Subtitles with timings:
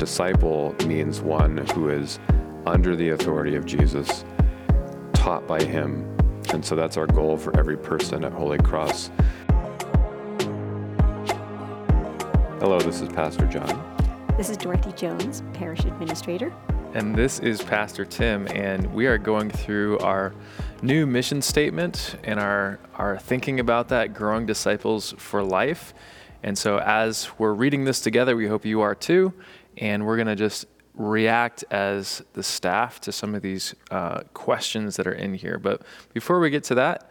[0.00, 2.18] disciple means one who is
[2.64, 4.24] under the authority of Jesus,
[5.12, 6.16] taught by him.
[6.54, 9.10] And so that's our goal for every person at Holy Cross.
[12.60, 13.96] Hello, this is Pastor John.
[14.38, 16.50] This is Dorothy Jones, Parish Administrator.
[16.94, 20.32] And this is Pastor Tim, and we are going through our
[20.80, 25.92] new mission statement and our, our thinking about that, growing disciples for life.
[26.42, 29.32] And so, as we're reading this together, we hope you are too.
[29.76, 34.96] And we're going to just react as the staff to some of these uh, questions
[34.96, 35.58] that are in here.
[35.58, 35.82] But
[36.12, 37.10] before we get to that,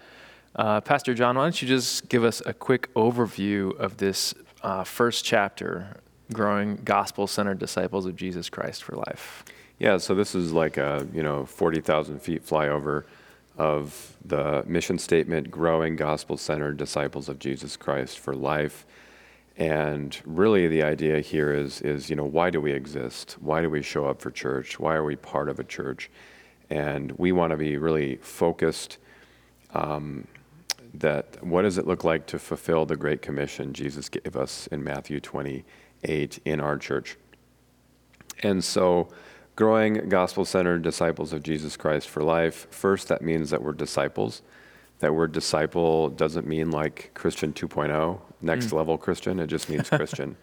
[0.56, 4.84] uh, Pastor John, why don't you just give us a quick overview of this uh,
[4.84, 5.98] first chapter,
[6.34, 9.46] Growing Gospel Centered Disciples of Jesus Christ for Life?
[9.80, 13.06] Yeah, so this is like a, you know, 40,000 feet flyover
[13.58, 18.86] of the mission statement, growing gospel-centered disciples of Jesus Christ for life.
[19.60, 23.36] And really the idea here is, is, you know, why do we exist?
[23.42, 24.80] Why do we show up for church?
[24.80, 26.10] Why are we part of a church?
[26.70, 29.00] And we want to be really focused
[29.74, 30.26] um,
[30.94, 34.82] that what does it look like to fulfill the Great Commission Jesus gave us in
[34.82, 37.18] Matthew 28 in our church?
[38.42, 39.10] And so
[39.58, 42.66] growing gospel centered disciples of Jesus Christ for life.
[42.72, 44.42] First, that means that we're disciples.
[45.00, 48.74] That word disciple doesn't mean like Christian 2.0, next mm.
[48.74, 49.40] level Christian.
[49.40, 50.36] It just means Christian.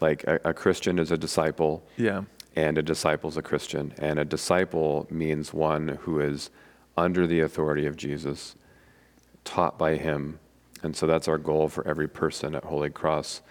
[0.00, 1.84] like a, a, Christian is a disciple.
[1.96, 2.22] Yeah.
[2.56, 3.92] And a disciple is a Christian.
[3.98, 6.50] And a disciple means one who is
[6.96, 8.54] under the authority of Jesus,
[9.44, 10.38] taught by him.
[10.84, 13.42] And so that's our goal for every person at Holy Cross.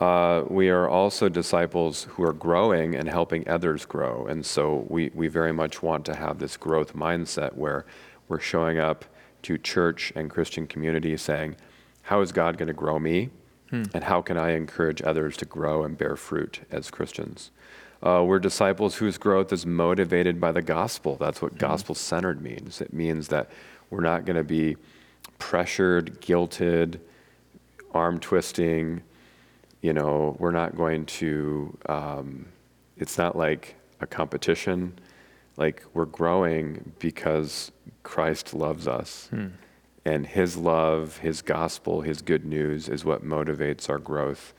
[0.00, 4.26] Uh, we are also disciples who are growing and helping others grow.
[4.26, 7.84] And so we, we very much want to have this growth mindset where
[8.26, 9.04] we're showing up
[9.42, 11.56] to church and Christian community saying,
[12.02, 13.30] How is God going to grow me?
[13.70, 13.84] Hmm.
[13.94, 17.50] And how can I encourage others to grow and bear fruit as Christians?
[18.02, 21.16] Uh, we're disciples whose growth is motivated by the gospel.
[21.16, 21.58] That's what hmm.
[21.58, 22.80] gospel centered means.
[22.80, 23.50] It means that
[23.90, 24.76] we're not going to be
[25.38, 27.00] pressured, guilted,
[27.92, 29.02] arm twisting,
[29.82, 32.46] you know, we're not going to, um,
[32.96, 34.98] it's not like a competition.
[35.56, 37.72] Like we're growing because
[38.02, 39.28] Christ loves us.
[39.30, 39.48] Hmm.
[40.04, 44.54] And his love, his gospel, his good news is what motivates our growth.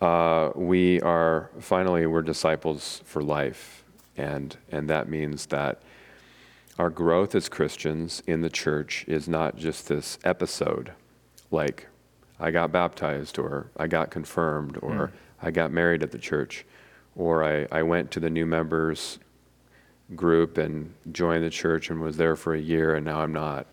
[0.00, 3.82] Uh, we are, finally, we're disciples for life.
[4.16, 5.80] And, and that means that
[6.78, 10.92] our growth as Christians in the church is not just this episode,
[11.50, 11.88] like
[12.38, 15.10] I got baptized or I got confirmed or mm.
[15.42, 16.64] I got married at the church
[17.16, 19.18] or I, I went to the new members
[20.14, 23.66] group and joined the church and was there for a year and now I'm not.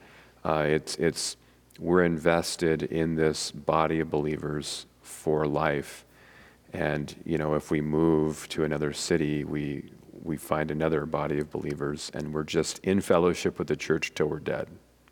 [0.43, 1.37] Uh, it's, it's,
[1.79, 6.05] we're invested in this body of believers for life.
[6.73, 9.91] And, you know, if we move to another city, we,
[10.23, 14.27] we find another body of believers and we're just in fellowship with the church till
[14.27, 14.67] we're dead.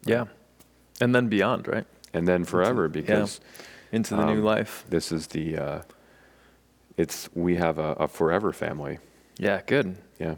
[0.06, 0.26] Yeah.
[1.02, 1.86] And then beyond, right?
[2.14, 4.86] and then forever into, because yeah, into the um, new life.
[4.90, 5.82] This is the uh,
[6.96, 9.00] it's we have a, a forever family.
[9.38, 9.98] Yeah, good.
[10.20, 10.36] Yeah.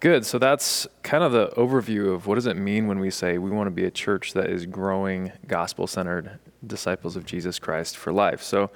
[0.00, 0.24] Good.
[0.24, 3.50] So that's kind of the overview of what does it mean when we say we
[3.50, 8.10] want to be a church that is growing gospel centered disciples of Jesus Christ for
[8.10, 8.42] life.
[8.42, 8.70] So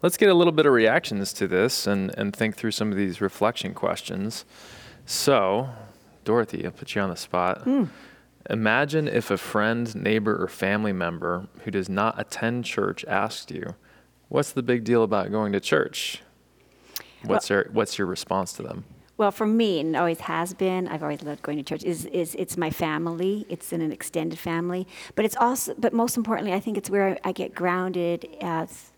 [0.00, 2.96] let's get a little bit of reactions to this and, and think through some of
[2.96, 4.46] these reflection questions.
[5.04, 5.68] So,
[6.24, 7.66] Dorothy, I'll put you on the spot.
[7.66, 7.90] Mm.
[8.48, 13.74] Imagine if a friend, neighbor, or family member who does not attend church asked you,
[14.28, 16.22] What's the big deal about going to church?
[17.24, 18.84] What's, well, your, what's your response to them?
[19.22, 21.84] Well, for me, and always has been, I've always loved going to church.
[21.84, 23.46] Is is it's my family.
[23.48, 24.84] It's in an extended family,
[25.14, 28.90] but it's also, but most importantly, I think it's where I, I get grounded as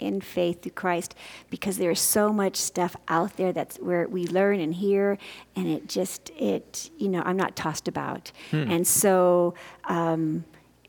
[0.00, 1.14] in faith through Christ
[1.50, 5.16] because there's so much stuff out there that's where we learn and hear
[5.54, 8.68] and it just it you know I'm not tossed about hmm.
[8.68, 10.44] and so um,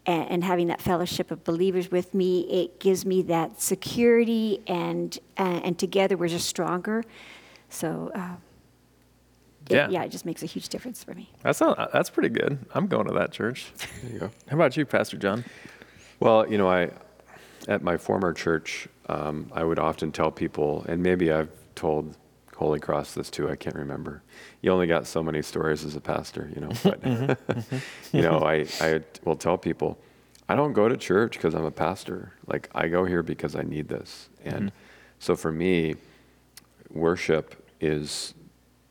[0.07, 5.15] and, and, having that fellowship of believers with me it gives me that security and
[5.37, 7.03] uh, and together we're just stronger
[7.69, 8.37] so uh.
[9.71, 11.29] It, yeah, it just makes a huge difference for me.
[11.43, 12.59] That's not, that's pretty good.
[12.73, 13.71] I'm going to that church.
[14.01, 14.31] There you go.
[14.47, 15.45] How about you, Pastor John?
[16.19, 16.91] Well, you know, I
[17.67, 22.15] at my former church, um, I would often tell people, and maybe I've told
[22.55, 23.49] Holy Cross this too.
[23.49, 24.21] I can't remember.
[24.61, 26.71] You only got so many stories as a pastor, you know.
[26.83, 27.77] But mm-hmm.
[28.15, 29.99] you know, I I will tell people,
[30.47, 32.33] I don't go to church because I'm a pastor.
[32.47, 34.77] Like I go here because I need this, and mm-hmm.
[35.19, 35.95] so for me,
[36.91, 38.33] worship is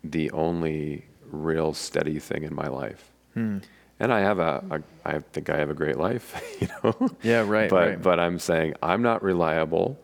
[0.02, 3.12] the only real steady thing in my life.
[3.34, 3.58] Hmm
[4.00, 7.10] and I have a, a, I think I have a great life, you know.
[7.22, 7.68] Yeah, right.
[7.68, 8.02] but right.
[8.02, 10.00] but I'm saying I'm not reliable.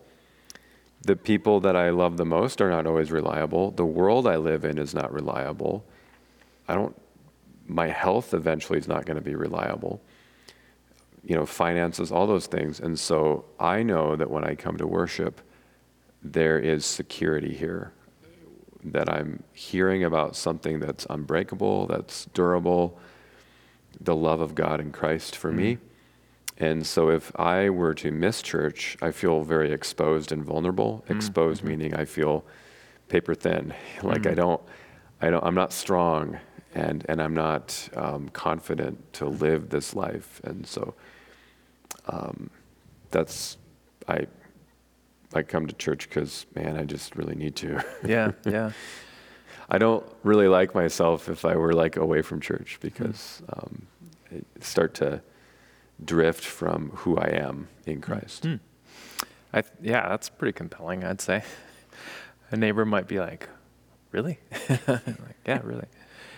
[1.03, 3.71] the people that I love the most are not always reliable.
[3.71, 5.85] The world I live in is not reliable.
[6.69, 7.01] I don't,
[7.67, 10.03] my health eventually is not going to be reliable.
[11.25, 12.81] You know, finances, all those things.
[12.81, 15.41] And so I know that when I come to worship,
[16.23, 17.93] there is security here.
[18.85, 22.99] That I'm hearing about something that's unbreakable, that's durable,
[24.01, 25.79] the love of God in Christ for me.
[26.59, 31.05] And so if I were to miss church, I feel very exposed and vulnerable.
[31.09, 32.45] Exposed meaning I feel
[33.09, 33.75] paper thin.
[34.03, 34.61] like I don't,
[35.21, 36.39] I don't, I'm not strong
[36.75, 40.41] and, and I'm not um, confident to live this life.
[40.45, 40.95] And so
[42.07, 42.51] um,
[43.11, 43.59] that's,
[44.09, 44.27] I,
[45.35, 47.83] I come to church because, man, I just really need to.
[48.07, 48.73] Yeah, yeah.
[49.69, 53.87] I don't really like myself if I were like away from church because um,
[54.33, 55.21] I start to
[56.05, 58.45] drift from who I am in Christ.
[58.45, 58.55] Hmm.
[59.53, 61.43] I th- yeah, that's pretty compelling, I'd say.
[62.53, 63.49] A neighbor might be like,
[64.13, 64.39] "Really?"
[64.87, 65.01] like,
[65.47, 65.87] yeah, really.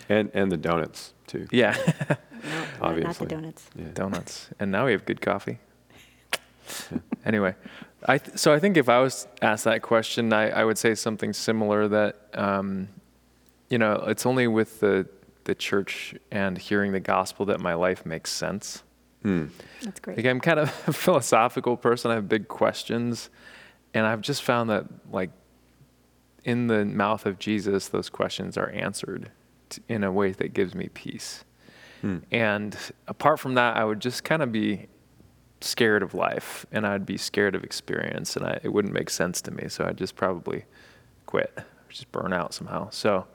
[0.09, 1.47] And and the donuts too.
[1.51, 1.77] Yeah,
[2.09, 3.27] No, not- not Obviously.
[3.27, 3.71] the donuts.
[3.77, 3.85] Yeah.
[3.93, 5.59] donuts, and now we have good coffee.
[7.27, 7.55] anyway,
[8.05, 10.95] I th- so I think if I was asked that question, I, I would say
[10.95, 11.89] something similar.
[11.89, 12.89] That um,
[13.69, 15.09] you know, it's only with the
[15.45, 18.83] the church and hearing the gospel that my life makes sense.
[19.23, 19.47] Hmm.
[19.83, 20.19] That's great.
[20.19, 22.11] Like I'm kind of a philosophical person.
[22.11, 23.31] I have big questions,
[23.95, 25.31] and I've just found that like
[26.45, 29.31] in the mouth of Jesus, those questions are answered
[29.69, 31.45] t- in a way that gives me peace.
[32.01, 32.19] Hmm.
[32.31, 32.77] And
[33.09, 34.87] apart from that, I would just kind of be
[35.61, 39.41] scared of life, and I'd be scared of experience, and I, it wouldn't make sense
[39.43, 39.69] to me.
[39.69, 40.65] So I'd just probably
[41.27, 42.91] quit, or just burn out somehow.
[42.91, 43.27] So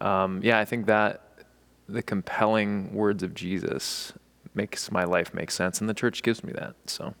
[0.00, 1.20] um, yeah, I think that
[1.88, 4.12] the compelling words of Jesus
[4.54, 6.74] makes my life make sense, and the church gives me that.
[6.86, 7.14] So,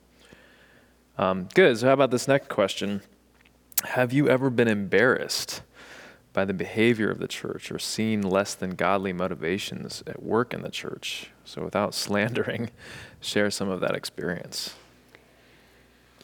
[1.18, 1.78] um, good.
[1.78, 3.02] So, how about this next question?
[3.84, 5.62] Have you ever been embarrassed
[6.34, 10.60] by the behavior of the church or seen less than godly motivations at work in
[10.60, 11.30] the church?
[11.44, 12.70] So, without slandering,
[13.20, 14.74] share some of that experience.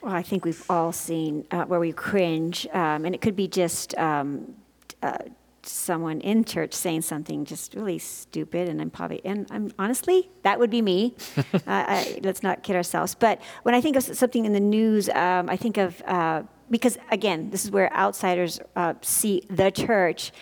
[0.02, 3.48] Well, I think we've all seen uh, where we cringe, um, and it could be
[3.48, 4.54] just um,
[5.02, 5.18] uh,
[5.62, 10.58] someone in church saying something just really stupid, and I'm probably, and I'm honestly, that
[10.58, 11.14] would be me.
[11.36, 13.14] uh, I, let's not kid ourselves.
[13.14, 16.98] But when I think of something in the news, um, I think of uh, because
[17.10, 20.32] again, this is where outsiders uh, see the church.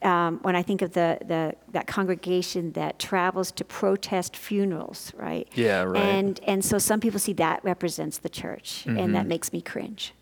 [0.00, 5.48] Um, when I think of the, the that congregation that travels to protest funerals, right?
[5.54, 6.00] Yeah, right.
[6.00, 9.12] And and so some people see that represents the church, and Mm-hmm.
[9.14, 10.14] that makes me cringe.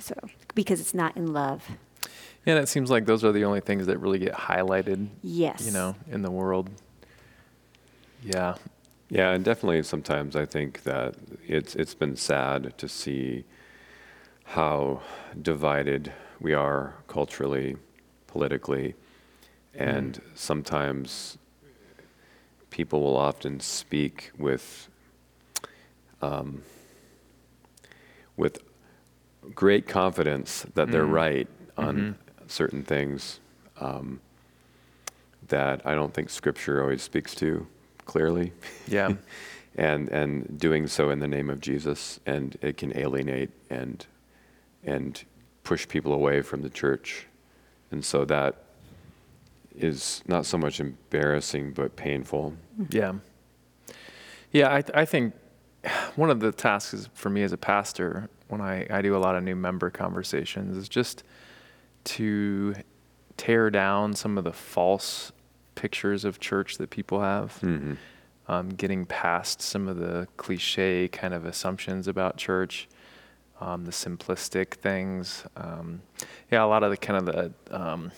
[0.00, 0.14] So
[0.56, 1.68] because it's not in love.
[2.44, 5.64] And it seems like those are the only things that really get highlighted, Yes.
[5.64, 6.68] you know, in the world.
[8.22, 8.54] Yeah.
[9.10, 11.14] Yeah, and definitely sometimes I think that
[11.46, 13.44] it's it's been sad to see
[14.48, 15.00] how
[15.40, 17.76] divided we are culturally,
[18.26, 18.94] politically,
[19.74, 21.36] and sometimes
[22.70, 24.88] people will often speak with
[26.22, 26.62] um,
[28.36, 28.60] with
[29.54, 31.12] great confidence that they're Mm.
[31.12, 32.14] right on Mhm.
[32.48, 33.40] certain things
[33.80, 34.20] um,
[35.48, 37.66] that I don't think Scripture always speaks to
[38.04, 38.52] clearly
[38.88, 39.14] Yeah.
[39.76, 44.04] and and doing so in the name of Jesus, and it can alienate and
[44.88, 45.24] and
[45.64, 47.26] push people away from the church,
[47.90, 48.64] and so that
[49.76, 52.54] is not so much embarrassing but painful.
[52.90, 53.14] Yeah.
[54.50, 55.34] Yeah, I, I think
[56.16, 59.36] one of the tasks for me as a pastor when I, I do a lot
[59.36, 61.22] of new member conversations is just
[62.04, 62.74] to
[63.36, 65.32] tear down some of the false
[65.74, 67.56] pictures of church that people have.
[67.58, 67.94] hmm
[68.48, 72.88] um, getting past some of the cliche kind of assumptions about church,
[73.60, 75.44] um, the simplistic things.
[75.56, 76.02] Um,
[76.50, 78.12] yeah, a lot of the kind of the um,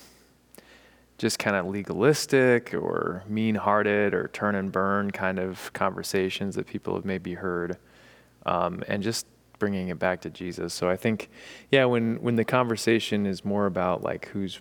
[1.19, 6.95] just kind of legalistic or mean-hearted or turn and burn kind of conversations that people
[6.95, 7.77] have maybe heard,
[8.47, 9.27] um, and just
[9.59, 10.73] bringing it back to Jesus.
[10.73, 11.29] So I think,
[11.71, 14.61] yeah, when when the conversation is more about like who's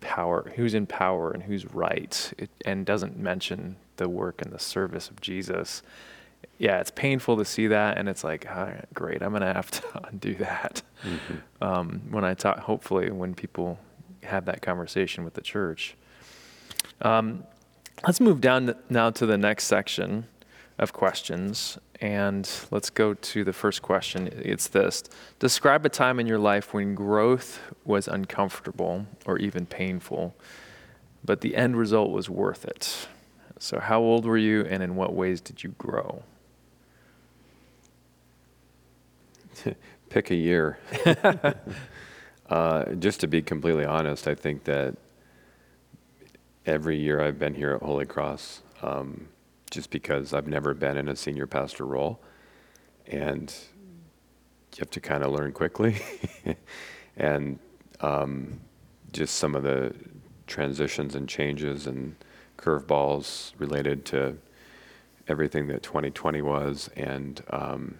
[0.00, 4.58] power, who's in power and who's right, it, and doesn't mention the work and the
[4.58, 5.82] service of Jesus.
[6.60, 9.70] Yeah, it's painful to see that, and it's like, all right, great, I'm gonna have
[9.70, 10.82] to undo that.
[11.62, 13.78] Um, when I talk, hopefully, when people
[14.24, 15.96] have that conversation with the church.
[17.00, 17.44] Um,
[18.06, 20.26] let's move down now to the next section
[20.78, 24.28] of questions, and let's go to the first question.
[24.30, 25.04] It's this:
[25.38, 30.34] Describe a time in your life when growth was uncomfortable or even painful,
[31.24, 33.08] but the end result was worth it.
[33.58, 36.22] So, how old were you, and in what ways did you grow?
[40.08, 40.78] Pick a year.
[42.48, 44.96] uh, just to be completely honest, I think that
[46.66, 49.28] every year I've been here at Holy Cross, um,
[49.70, 52.20] just because I've never been in a senior pastor role,
[53.06, 53.54] and
[54.74, 55.96] you have to kind of learn quickly,
[57.16, 57.58] and
[58.00, 58.60] um,
[59.12, 59.94] just some of the
[60.46, 62.16] transitions and changes and
[62.58, 64.36] curveballs related to
[65.28, 67.98] everything that 2020 was, and um,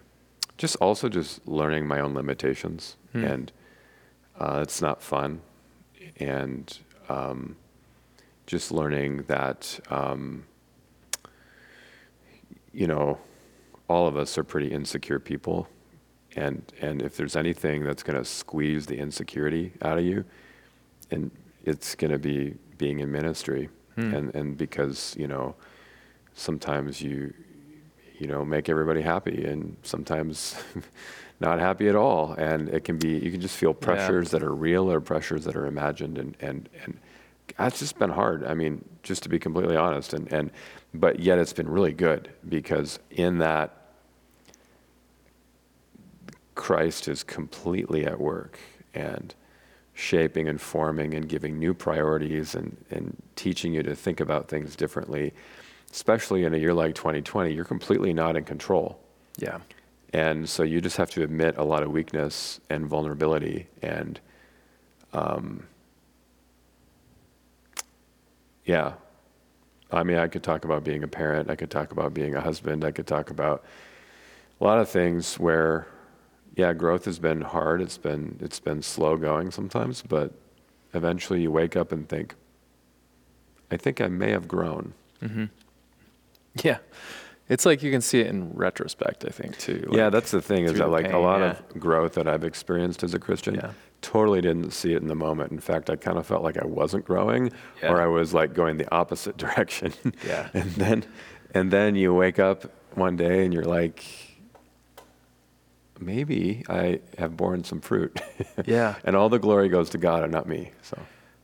[0.61, 3.23] just also just learning my own limitations, Hmm.
[3.25, 3.51] and
[4.39, 5.41] uh, it's not fun,
[6.17, 6.77] and
[7.09, 7.55] um,
[8.45, 10.43] just learning that um,
[12.73, 13.17] you know
[13.87, 15.67] all of us are pretty insecure people,
[16.35, 20.23] and and if there's anything that's going to squeeze the insecurity out of you,
[21.09, 21.31] and
[21.65, 24.13] it's going to be being in ministry, Hmm.
[24.13, 25.55] and and because you know
[26.33, 27.33] sometimes you
[28.21, 30.55] you know make everybody happy and sometimes
[31.39, 32.33] not happy at all.
[32.33, 35.55] And it can be you can just feel pressures that are real or pressures that
[35.55, 36.99] are imagined and and and
[37.57, 38.45] that's just been hard.
[38.45, 40.13] I mean just to be completely honest.
[40.13, 40.51] And and
[40.93, 43.75] but yet it's been really good because in that
[46.53, 48.59] Christ is completely at work
[48.93, 49.33] and
[49.93, 54.75] shaping and forming and giving new priorities and, and teaching you to think about things
[54.75, 55.33] differently.
[55.91, 58.99] Especially in a year like 2020, you're completely not in control.
[59.37, 59.59] Yeah.
[60.13, 63.67] And so you just have to admit a lot of weakness and vulnerability.
[63.81, 64.19] And
[65.13, 65.67] um,
[68.65, 68.93] yeah,
[69.91, 72.41] I mean, I could talk about being a parent, I could talk about being a
[72.41, 73.63] husband, I could talk about
[74.59, 75.87] a lot of things where,
[76.55, 77.81] yeah, growth has been hard.
[77.81, 80.33] It's been it's been slow going sometimes, but
[80.93, 82.35] eventually you wake up and think,
[83.71, 84.93] I think I may have grown.
[85.19, 85.45] hmm
[86.63, 86.77] Yeah.
[87.49, 89.85] It's like you can see it in retrospect, I think, too.
[89.91, 91.57] yeah, that's the thing is that like a lot yeah.
[91.73, 93.71] of growth that I've experienced as a Christian, Yeah.
[94.01, 95.51] totally didn't see it in the moment.
[95.51, 97.91] In fact, I kind of felt like I wasn't growing, Yeah.
[97.91, 99.91] or I was like going the opposite direction.
[100.25, 100.47] Yeah.
[100.53, 101.03] and then,
[101.53, 104.01] and then you wake up one day and you're like,
[105.99, 108.19] maybe I have borne some fruit.
[108.65, 108.95] Yeah.
[109.03, 110.71] and all the glory goes to God and not me.
[110.83, 110.97] So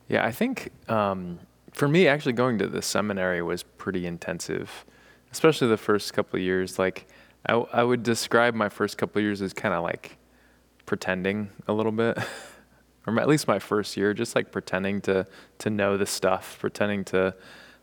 [0.08, 1.40] Yeah, I think um,
[1.74, 4.86] for me, actually going to the seminary was pretty intensive,
[5.32, 6.80] especially the first couple of years.
[6.80, 7.08] Like,
[7.46, 10.18] I, would describe my first couple of years as kind of like
[10.86, 12.18] pretending a little bit,
[13.08, 15.26] or at least my first year, just like pretending to
[15.60, 17.34] to know the stuff, pretending to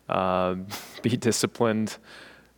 [0.07, 0.55] uh,
[1.01, 1.97] be disciplined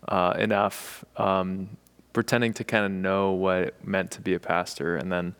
[0.07, 1.69] uh, enough, um,
[2.11, 5.33] pretending to kind of know what it meant to be a pastor, and then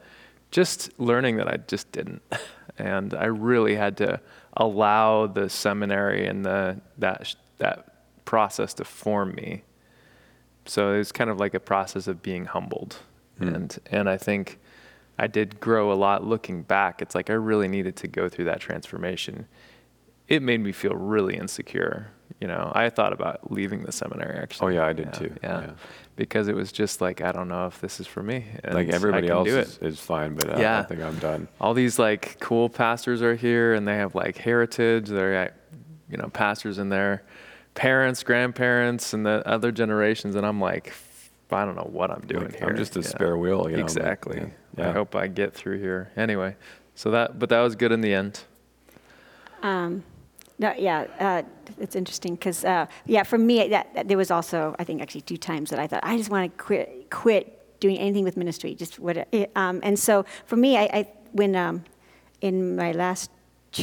[0.52, 2.22] just learning that I just didn't,
[2.78, 4.22] and I really had to
[4.56, 7.97] allow the seminary and the that that
[8.28, 9.64] process to form me.
[10.66, 12.98] So it was kind of like a process of being humbled,
[13.40, 13.48] Hmm.
[13.56, 14.60] and and I think
[15.18, 17.02] I did grow a lot looking back.
[17.02, 19.48] It's like I really needed to go through that transformation.
[20.28, 22.08] It made me feel really insecure.
[22.42, 24.76] You know, I thought about leaving the seminary actually.
[24.76, 25.34] Oh, yeah, I did too.
[25.42, 25.62] Yeah.
[25.62, 25.72] Yeah.
[26.18, 28.46] Because it was just like I don't know if this is for me.
[28.64, 30.80] And like everybody else is, is fine, but uh, Yeah.
[30.80, 31.48] I think I'm done.
[31.62, 35.54] all these like cool pastors are here and they have like heritage they're
[36.10, 37.24] you know pastors in their
[37.78, 40.92] parents grandparents and the other generations and i'm like
[41.52, 43.08] i don't know what i'm doing Like, here I'm just a Yeah.
[43.08, 43.84] spare wheel, you know.
[43.84, 44.90] but, exactly yeah.
[44.90, 46.56] i hope i get through here anyway
[46.96, 48.42] so that but that was good in the end
[49.64, 50.04] Um,
[50.60, 51.44] no, yeah, uh,
[51.80, 55.22] it's interesting because, uh, yeah, for me, that, that- there was also, I think, actually
[55.22, 58.74] two times that I thought I just want to quit, quit doing anything with ministry.
[58.74, 61.84] Just what, it, um, and so for me, I, I when um,
[62.42, 63.30] in my last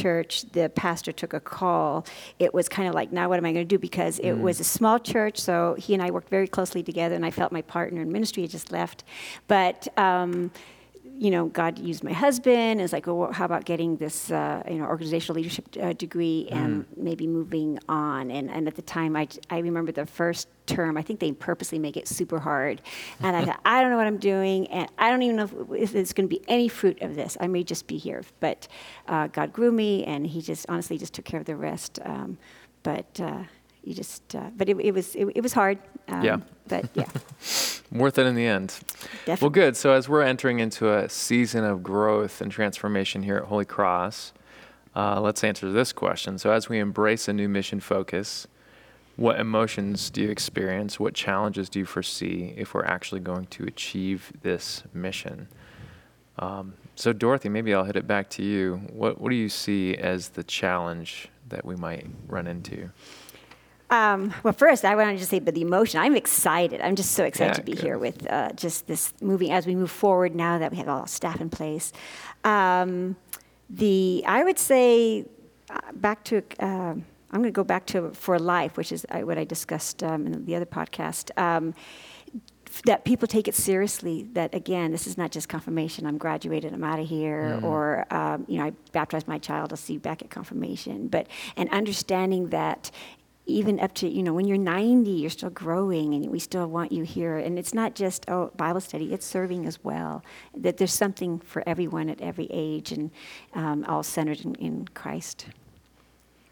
[0.01, 2.05] church, the pastor took a call.
[2.39, 3.79] It was kind of like, now what am I going to do?
[3.79, 7.25] Because it was a small church, so he and I worked very closely together, and
[7.25, 9.03] I felt my partner in ministry had just left,
[9.47, 9.87] but.
[9.97, 10.51] Um,
[11.17, 12.81] you know, God used my husband.
[12.81, 16.85] It's like, well, how about getting this, uh, you know, organizational leadership uh, degree and
[16.97, 18.31] maybe moving on?
[18.31, 21.79] And, and at the time, I, I remember the first term, I think they purposely
[21.79, 22.81] make it super hard.
[23.21, 25.81] And I thought, I don't know what I'm doing, and I don't even know if,
[25.81, 27.37] if there's going to be any fruit of this.
[27.39, 28.23] I may just be here.
[28.39, 28.67] But
[29.07, 31.99] uh, God grew me, and He just honestly just took care of the rest.
[32.03, 32.37] Um,
[32.83, 33.43] but uh,
[33.85, 35.79] you just, uh, but it, it was it, it was hard.
[36.07, 36.37] Um, Yeah.
[36.67, 37.07] But yeah,
[37.91, 38.73] worth it in the end
[39.25, 39.45] definitely.
[39.45, 39.77] Well, good.
[39.77, 44.33] So as we're entering into a season of growth and transformation here at Holy Cross,
[44.95, 46.37] uh, let's answer this question.
[46.37, 48.47] So as we embrace a new mission focus,
[49.15, 50.99] what emotions do you experience?
[50.99, 55.47] What challenges do you foresee if we're actually going to achieve this mission?
[56.37, 58.81] Um, so Dorothy, maybe I'll hit it back to you.
[58.91, 62.89] What what do you see as the challenge that we might run into?
[63.89, 66.81] Um, well, first, I want to just say, but the emotion, I'm excited.
[66.81, 67.81] I'm just so excited Yeah, to be good.
[67.81, 71.05] here with uh, just this moving as we move forward now that we have all
[71.05, 71.93] staff in place.
[72.43, 73.15] Um,
[73.69, 75.25] the, I would say,
[75.69, 79.19] uh, back to, uh, I'm going to go back to For Life, which is uh,
[79.19, 81.29] what I discussed um, in the other podcast.
[81.37, 81.73] Um,
[82.85, 86.83] that people take it seriously that again this is not just confirmation i'm graduated i'm
[86.83, 90.21] out of here or um, you know i baptized my child i'll see you back
[90.21, 91.25] at confirmation but
[91.55, 92.91] and understanding that
[93.45, 96.91] even up to you know when you're 90 you're still growing and we still want
[96.91, 100.23] you here and it's not just oh bible study it's serving as well
[100.55, 103.11] that there's something for everyone at every age and
[103.53, 105.45] um, all centered in, in christ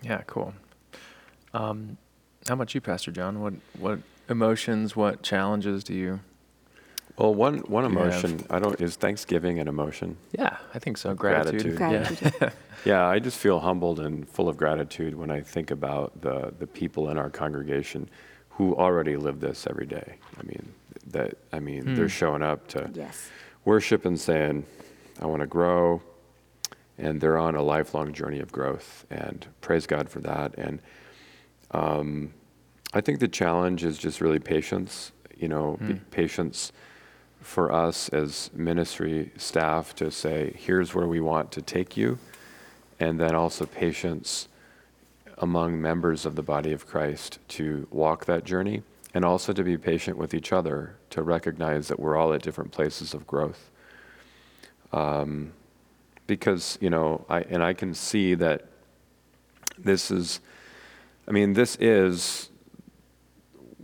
[0.04, 0.54] Yeah, cool.
[1.54, 1.98] Um,
[2.48, 3.42] how about you, Pastor John?
[3.42, 6.20] What what emotions, what challenges do you?
[7.18, 10.18] Well, one one Do have- emotion I don't is Thanksgiving an emotion.
[10.38, 11.14] Yeah, I think so.
[11.14, 11.76] Gratitude.
[11.78, 12.20] Gratitude.
[12.22, 12.30] Yeah.
[12.40, 12.54] gratitude
[12.86, 16.68] Yeah, I just feel humbled and full of gratitude when I think about the the
[16.68, 18.10] people in our congregation
[18.50, 20.16] who already live this every day.
[20.40, 20.74] I mean,
[21.08, 21.96] that I mean, Hmm.
[21.96, 23.30] they're showing up to yes
[23.64, 24.66] worship and saying,
[25.22, 26.02] "I want to grow,"
[26.98, 29.06] and they're on a lifelong journey of growth.
[29.10, 30.56] And praise God for that.
[30.58, 30.82] And
[31.72, 32.34] um,
[32.94, 35.12] I think the challenge is just really patience.
[35.38, 36.00] You know, Mm.
[36.12, 36.72] patience
[37.44, 42.18] for us as ministry staff to say, "Here's where we want to take you,"
[43.00, 44.48] and then also patience
[45.38, 48.84] among members of the body of Christ to walk that journey
[49.14, 52.72] and also to be patient with each other to recognize that we're all at different
[52.72, 53.70] places of growth.
[54.92, 55.54] Um,
[56.28, 58.66] because, you know, I, and I can see that
[59.78, 60.40] this is,
[61.28, 62.50] I mean, this is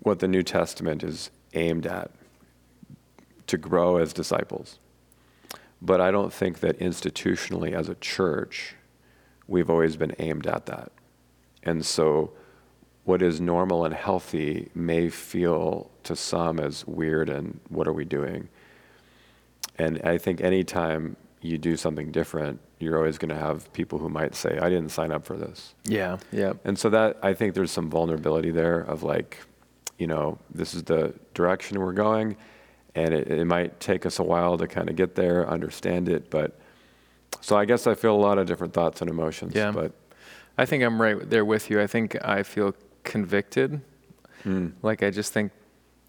[0.01, 2.11] what the New Testament is aimed at
[3.49, 4.79] to grow as disciples.
[5.81, 8.75] But I don't think that institutionally as a church,
[9.47, 10.91] we've always been aimed at that.
[11.63, 12.31] And so,
[13.05, 18.05] what is normal and healthy may feel to some as weird and what are we
[18.05, 18.49] doing?
[19.77, 24.09] And I think anytime you do something different, you're always going to have people who
[24.09, 25.73] might say, I didn't sign up for this.
[25.85, 26.17] Yeah.
[26.31, 26.53] Yeah.
[26.65, 29.37] And so, that I think there's some vulnerability there of like,
[29.97, 32.37] you know, this is the direction we're going,
[32.99, 36.29] and it, it might take us a while to kind of get there, understand it.
[36.29, 36.59] But
[37.41, 39.53] so, I guess I feel a lot of different thoughts and emotions.
[39.55, 39.71] Yeah.
[39.71, 39.93] But
[40.57, 41.81] I think I'm right there with you.
[41.81, 43.81] I think I feel convicted.
[44.43, 45.51] mm, Like I just think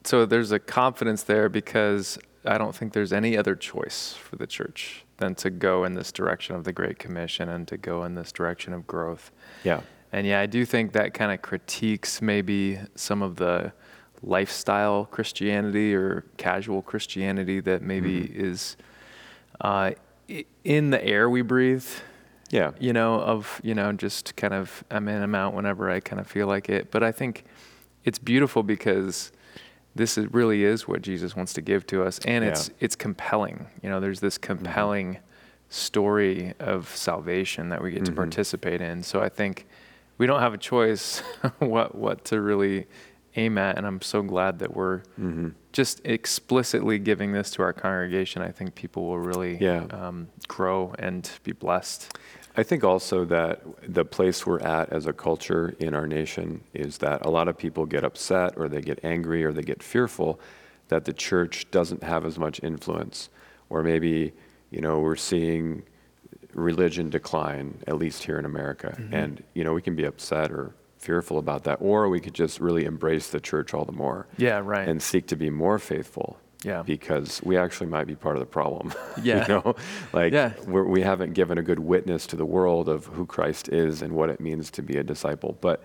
[0.05, 4.47] so there's a confidence there because I don't think there's any other choice for the
[4.47, 8.15] church than to go in this direction of the Great Commission and to go in
[8.15, 9.31] this direction of growth.
[9.65, 9.81] yeah.
[10.13, 13.73] And yeah, I do think that kind of critiques maybe some of the
[14.23, 18.45] lifestyle Christianity or casual Christianity that maybe Mm-hmm.
[18.47, 18.77] is
[19.61, 19.93] uh,
[20.65, 21.87] in the air we breathe
[22.51, 22.73] Yeah.
[22.79, 26.21] you know, of, you know, just kind of, I'm in, I'm out whenever I kind
[26.21, 26.91] of feel like it.
[26.91, 27.45] But I think
[28.05, 29.33] it's beautiful because
[29.95, 32.19] this is, really is what Jesus wants to give to us.
[32.21, 32.75] And it's, Yeah.
[32.81, 33.67] it's compelling.
[33.83, 35.19] You know, there's this compelling
[35.69, 38.17] story of salvation that we get to Mhm.
[38.17, 39.03] participate in.
[39.03, 39.67] So I think
[40.19, 41.21] we don't have a choice
[41.59, 42.87] what, what to really
[43.37, 43.77] aim at.
[43.79, 48.43] And I'm so glad that we're hmm just explicitly giving this to our congregation.
[48.43, 49.85] I think people will really Yeah.
[49.93, 52.13] um, grow and be blessed.
[52.57, 56.99] I think also that the place we're at as a culture in our nation is
[56.99, 60.41] that a lot of people get upset or they get angry or they get fearful
[60.89, 63.29] that the church doesn't have as much influence.
[63.69, 64.33] Or maybe,
[64.73, 65.85] you know, we're seeing
[66.53, 69.01] religion decline, at least here in America.
[69.13, 71.79] And, you know, we can be upset or fearful about that.
[71.81, 74.87] Or we could just really embrace the church all the more Yeah, right.
[74.87, 76.39] and seek to be more faithful.
[76.63, 76.83] Yeah.
[76.83, 78.93] Because we actually might be part of the problem.
[79.23, 79.43] Yeah.
[79.43, 79.75] you know,
[80.13, 80.53] like Yeah.
[80.67, 84.13] we're, we haven't given a good witness to the world of who Christ is and
[84.13, 85.57] what it means to be a disciple.
[85.63, 85.83] But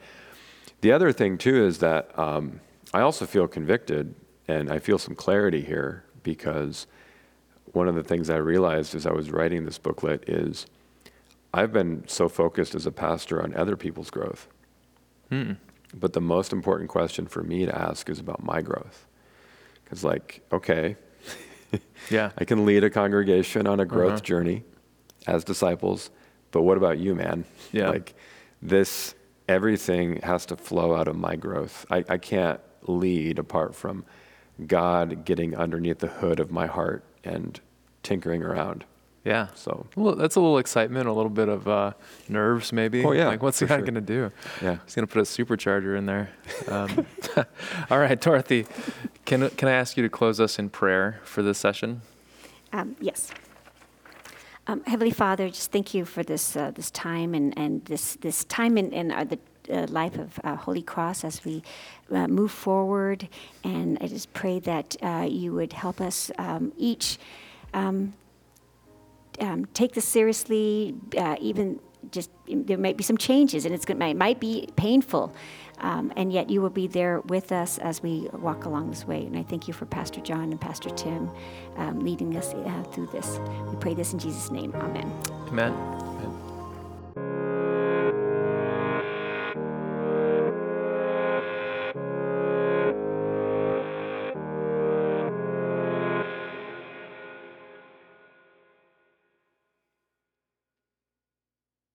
[0.81, 2.59] the other thing too is that um,
[2.93, 4.15] I also feel convicted,
[4.49, 6.87] and I feel some clarity here because
[7.71, 10.65] one of the things I realized as I was writing this booklet is
[11.53, 14.47] I've been so focused as a pastor on other people's growth.
[15.31, 15.57] Mm.
[15.93, 19.05] But the most important question for me to ask is about my growth.
[19.83, 20.95] Because, like, okay,
[22.09, 22.31] Yeah.
[22.37, 24.21] I can lead a congregation on a growth Uh-huh.
[24.21, 24.63] journey
[25.27, 26.09] as disciples,
[26.51, 27.45] but what about you, man?
[27.71, 27.89] Yeah.
[27.89, 28.13] Like,
[28.61, 29.15] this,
[29.47, 31.85] everything has to flow out of my growth.
[31.89, 34.05] I, I can't lead apart from
[34.67, 37.59] God getting underneath the hood of my heart and
[38.03, 38.85] tinkering around.
[39.25, 39.47] Yeah.
[39.55, 41.93] So, Well, that's a little excitement, a little bit of uh,
[42.29, 43.03] nerves, maybe.
[43.03, 43.85] Oh, yeah, Like, what's for the guy sure.
[43.85, 44.31] going to do?
[44.61, 44.77] yeah.
[44.85, 46.29] He's going to put a supercharger in there.
[46.67, 47.05] Um,
[47.89, 48.67] all right, Dorothy,
[49.25, 52.01] can, can I ask you to close us in prayer for this session?
[52.71, 53.31] Um, yes.
[54.67, 58.43] Um, Heavenly Father, just thank you for this uh, this time and, and this this
[58.45, 59.37] time in, in our, the
[59.71, 61.61] uh, life of uh, Holy Cross as we
[62.11, 63.27] uh, move forward.
[63.63, 67.19] And I just pray that uh, you would help us um, each
[67.75, 68.13] um,
[69.39, 71.79] um, take this seriously, uh, even
[72.11, 75.33] just there might be some changes and it's going it might be painful.
[75.79, 79.25] Um, and yet you will be there with us as we walk along this way.
[79.25, 81.29] And I thank you for Pastor John and Pastor Tim
[81.75, 83.39] um, leading us uh, through this.
[83.67, 84.73] We pray this in Jesus' name.
[84.75, 85.11] Amen.
[85.47, 86.04] Amen.